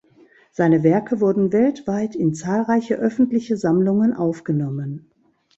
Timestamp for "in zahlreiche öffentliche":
2.15-3.55